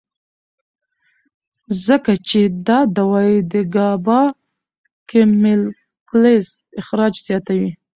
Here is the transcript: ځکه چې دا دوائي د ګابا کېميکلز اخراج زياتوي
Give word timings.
ځکه 1.85 2.11
چې 2.27 2.39
دا 2.67 2.79
دوائي 2.97 3.35
د 3.51 3.53
ګابا 3.75 4.21
کېميکلز 5.09 6.45
اخراج 6.81 7.13
زياتوي 7.27 7.69